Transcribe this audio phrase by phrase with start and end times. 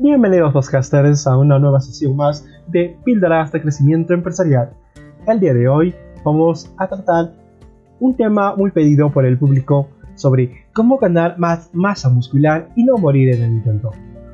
[0.00, 4.70] Bienvenidos podcasters a una nueva sesión más de Píldoras de Crecimiento Empresarial.
[5.26, 5.92] El día de hoy
[6.24, 7.32] vamos a tratar
[7.98, 12.96] un tema muy pedido por el público sobre cómo ganar más masa muscular y no
[12.96, 13.90] morir en el intento.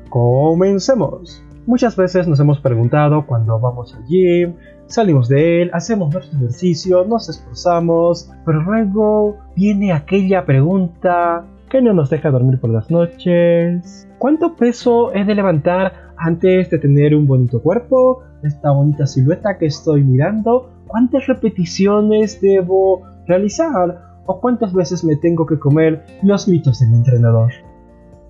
[0.09, 1.43] Comencemos.
[1.65, 4.53] Muchas veces nos hemos preguntado cuando vamos al gym,
[4.85, 11.91] salimos de él, hacemos nuestro ejercicio, nos esforzamos, pero luego viene aquella pregunta que no
[11.91, 14.07] nos deja dormir por las noches.
[14.25, 18.23] ¿Cuánto peso he de levantar antes de tener un bonito cuerpo?
[18.41, 20.71] Esta bonita silueta que estoy mirando.
[20.87, 24.23] ¿Cuántas repeticiones debo realizar?
[24.25, 27.51] ¿O cuántas veces me tengo que comer los gritos de mi entrenador?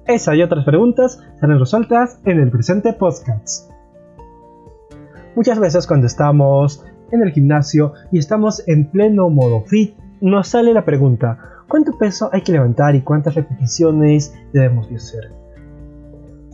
[0.05, 3.71] Esa y otras preguntas serán resueltas en el presente podcast.
[5.37, 10.73] Muchas veces cuando estamos en el gimnasio y estamos en pleno modo fit, nos sale
[10.73, 11.39] la pregunta,
[11.69, 15.44] ¿cuánto peso hay que levantar y cuántas repeticiones debemos hacer?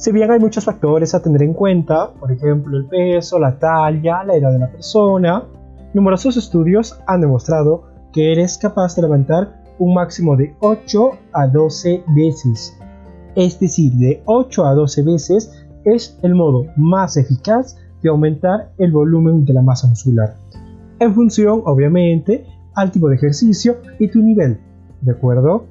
[0.01, 4.23] Si bien hay muchos factores a tener en cuenta, por ejemplo el peso, la talla,
[4.23, 5.43] la edad de la persona,
[5.93, 12.03] numerosos estudios han demostrado que eres capaz de levantar un máximo de 8 a 12
[12.15, 12.81] veces
[13.35, 15.51] es decir, de 8 a 12 veces,
[15.85, 20.35] es el modo más eficaz de aumentar el volumen de la masa muscular,
[20.99, 24.59] en función, obviamente, al tipo de ejercicio y tu nivel,
[25.01, 25.65] ¿de acuerdo?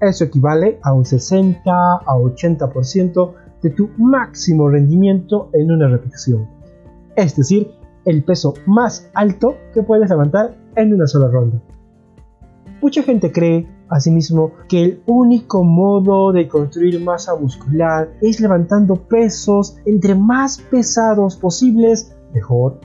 [0.00, 3.32] Eso equivale a un 60 a 80%
[3.64, 6.48] de tu máximo rendimiento en una repetición,
[7.16, 7.72] es decir,
[8.04, 11.60] el peso más alto que puedes levantar en una sola ronda.
[12.80, 19.76] Mucha gente cree Asimismo, que el único modo de construir masa muscular es levantando pesos
[19.84, 22.80] entre más pesados posibles, mejor.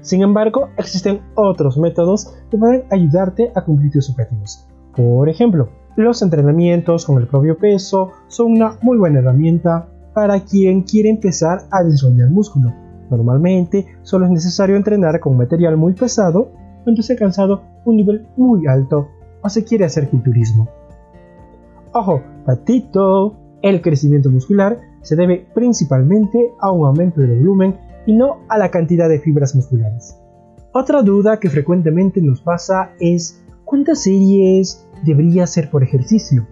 [0.00, 4.66] Sin embargo, existen otros métodos que pueden ayudarte a cumplir tus objetivos.
[4.94, 10.82] Por ejemplo, los entrenamientos con el propio peso son una muy buena herramienta para quien
[10.82, 12.72] quiere empezar a desarrollar músculo.
[13.10, 16.50] Normalmente solo es necesario entrenar con material muy pesado
[16.84, 19.08] cuando se ha alcanzado un nivel muy alto
[19.48, 20.68] se quiere hacer culturismo.
[21.92, 28.40] Ojo, patito, el crecimiento muscular se debe principalmente a un aumento del volumen y no
[28.48, 30.18] a la cantidad de fibras musculares.
[30.72, 36.46] Otra duda que frecuentemente nos pasa es ¿cuántas series debería hacer por ejercicio?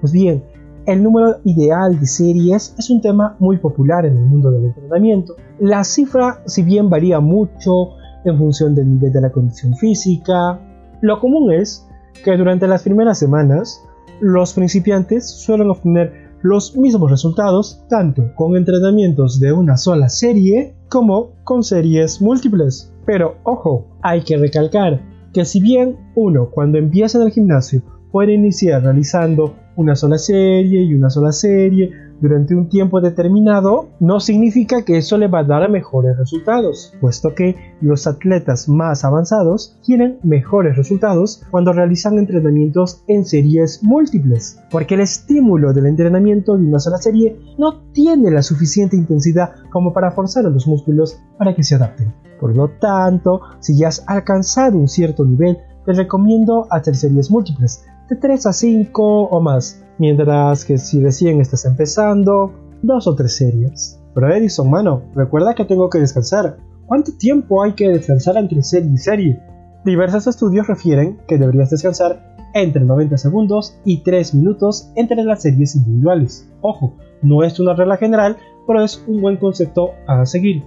[0.00, 0.42] Pues bien,
[0.86, 5.36] el número ideal de series es un tema muy popular en el mundo del entrenamiento.
[5.58, 7.90] La cifra, si bien varía mucho
[8.24, 10.58] en función del nivel de la condición física,
[11.02, 11.86] lo común es
[12.24, 13.82] que durante las primeras semanas
[14.20, 21.32] los principiantes suelen obtener los mismos resultados tanto con entrenamientos de una sola serie como
[21.44, 22.92] con series múltiples.
[23.04, 25.00] Pero ojo, hay que recalcar
[25.32, 30.82] que si bien uno cuando empieza en el gimnasio puede iniciar realizando una sola serie
[30.82, 35.44] y una sola serie durante un tiempo determinado, no significa que eso le va a
[35.44, 43.02] dar mejores resultados, puesto que los atletas más avanzados tienen mejores resultados cuando realizan entrenamientos
[43.08, 48.42] en series múltiples, porque el estímulo del entrenamiento de una sola serie no tiene la
[48.42, 52.12] suficiente intensidad como para forzar a los músculos para que se adapten.
[52.38, 57.84] Por lo tanto, si ya has alcanzado un cierto nivel, te recomiendo hacer series múltiples,
[58.08, 63.36] de 3 a 5 o más, mientras que si recién estás empezando, dos o tres
[63.36, 64.00] series.
[64.14, 66.56] Pero Edison, mano, recuerda que tengo que descansar.
[66.86, 69.40] ¿Cuánto tiempo hay que descansar entre serie y serie?
[69.84, 75.76] Diversos estudios refieren que deberías descansar entre 90 segundos y 3 minutos entre las series
[75.76, 76.50] individuales.
[76.62, 80.64] Ojo, no es una regla general, pero es un buen concepto a seguir.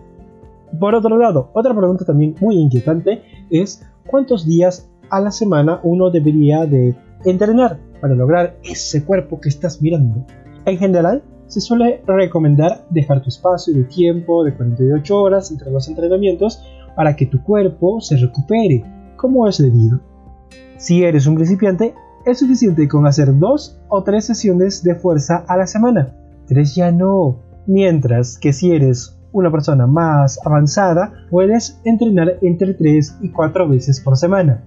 [0.79, 6.11] Por otro lado, otra pregunta también muy inquietante es cuántos días a la semana uno
[6.11, 6.95] debería de
[7.25, 10.25] entrenar para lograr ese cuerpo que estás mirando.
[10.65, 15.87] En general, se suele recomendar dejar tu espacio de tiempo de 48 horas entre los
[15.87, 16.61] entrenamientos
[16.97, 18.83] para que tu cuerpo se recupere
[19.15, 20.01] como es debido.
[20.75, 21.95] Si eres un principiante,
[22.25, 26.13] es suficiente con hacer dos o tres sesiones de fuerza a la semana.
[26.45, 27.37] Tres ya no.
[27.67, 34.01] Mientras que si eres una persona más avanzada, puedes entrenar entre 3 y 4 veces
[34.01, 34.61] por semana.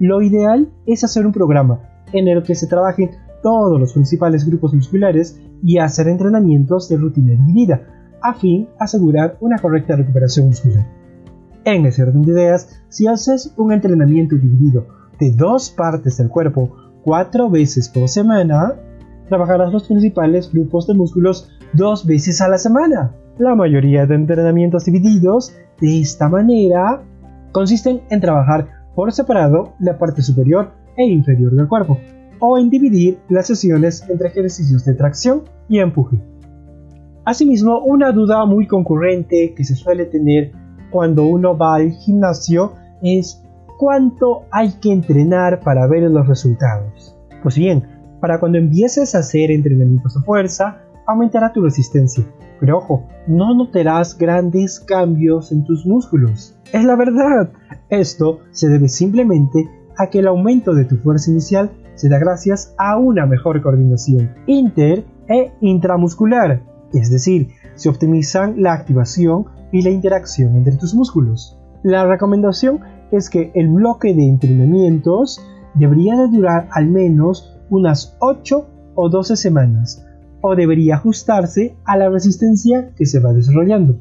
[0.00, 3.10] Lo ideal es hacer un programa en el que se trabajen
[3.42, 7.82] todos los principales grupos musculares y hacer entrenamientos de rutina dividida,
[8.22, 10.86] a fin de asegurar una correcta recuperación muscular.
[11.64, 14.86] En ese orden de ideas, si haces un entrenamiento dividido
[15.18, 16.74] de dos partes del cuerpo
[17.04, 18.74] cuatro veces por semana,
[19.28, 23.14] trabajarás los principales grupos de músculos dos veces a la semana.
[23.38, 27.02] La mayoría de entrenamientos divididos de esta manera
[27.52, 31.98] consisten en trabajar por separado la parte superior e inferior del cuerpo,
[32.40, 36.18] o en dividir las sesiones entre ejercicios de tracción y empuje.
[37.24, 40.52] Asimismo, una duda muy concurrente que se suele tener
[40.90, 43.42] cuando uno va al gimnasio es
[43.78, 47.16] cuánto hay que entrenar para ver los resultados.
[47.42, 47.84] Pues bien,
[48.20, 52.24] para cuando empieces a hacer entrenamientos de fuerza, aumentará tu resistencia.
[52.58, 56.58] Pero ojo, no notarás grandes cambios en tus músculos.
[56.72, 57.50] Es la verdad.
[57.88, 62.74] Esto se debe simplemente a que el aumento de tu fuerza inicial se da gracias
[62.78, 69.90] a una mejor coordinación inter e intramuscular, es decir, se optimizan la activación y la
[69.90, 71.58] interacción entre tus músculos.
[71.82, 75.40] La recomendación es que el bloque de entrenamientos
[75.74, 80.04] debería de durar al menos unas 8 o 12 semanas,
[80.40, 83.96] o debería ajustarse a la resistencia que se va desarrollando.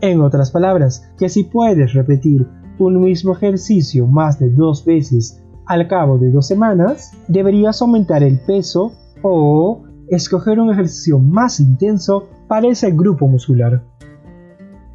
[0.00, 2.46] En otras palabras, que si puedes repetir
[2.84, 8.38] un mismo ejercicio más de dos veces al cabo de dos semanas, deberías aumentar el
[8.38, 8.92] peso
[9.22, 13.82] o escoger un ejercicio más intenso para ese grupo muscular.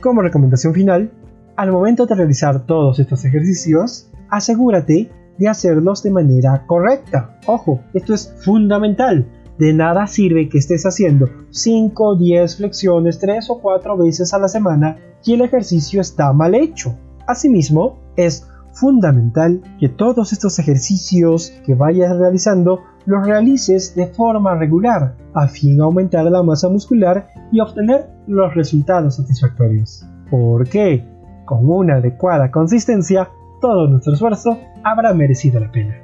[0.01, 1.11] Como recomendación final,
[1.55, 7.39] al momento de realizar todos estos ejercicios, asegúrate de hacerlos de manera correcta.
[7.45, 9.25] Ojo, esto es fundamental.
[9.57, 14.39] De nada sirve que estés haciendo 5 o 10 flexiones 3 o 4 veces a
[14.39, 16.97] la semana y el ejercicio está mal hecho.
[17.27, 25.15] Asimismo, es fundamental que todos estos ejercicios que vayas realizando los realices de forma regular
[25.33, 30.05] a fin de aumentar la masa muscular y obtener los resultados satisfactorios.
[30.29, 31.05] Porque
[31.45, 33.29] con una adecuada consistencia,
[33.61, 35.95] todo nuestro esfuerzo habrá merecido la pena.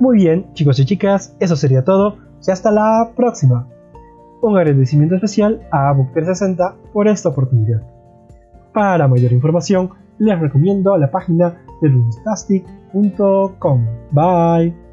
[0.00, 2.16] Muy bien, chicos y chicas, eso sería todo
[2.46, 3.68] y hasta la próxima.
[4.40, 7.82] Un agradecimiento especial a Book360 por esta oportunidad.
[8.72, 13.86] Para mayor información, les recomiendo la página de lunistastic.com.
[14.12, 14.87] Bye.